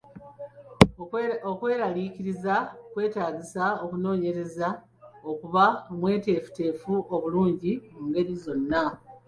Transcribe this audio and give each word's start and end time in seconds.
Okwekaliriza 1.51 2.55
kwetaagisa 2.91 3.63
omunoonyereza 3.83 4.67
okuba 5.29 5.65
omweteefuteefu 5.91 6.93
obulungi 7.15 7.71
mu 7.93 8.01
ngeri 8.09 8.33
zonna. 8.43 8.83